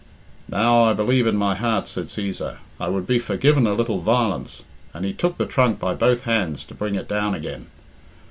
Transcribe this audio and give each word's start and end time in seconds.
"Now, 0.49 0.85
I 0.85 0.93
believe 0.93 1.27
in 1.27 1.37
my 1.37 1.53
heart," 1.53 1.87
said 1.87 2.07
Cæsar, 2.07 2.57
"I 2.79 2.87
would 2.89 3.05
be 3.05 3.19
forgiven 3.19 3.67
a 3.67 3.75
little 3.75 3.99
violence," 4.01 4.63
and 4.95 5.05
he 5.05 5.13
took 5.13 5.37
the 5.37 5.45
trunk 5.45 5.77
by 5.77 5.93
both 5.93 6.23
hands 6.23 6.65
to 6.65 6.73
bring 6.73 6.95
it 6.95 7.07
down 7.07 7.35
again. 7.35 7.67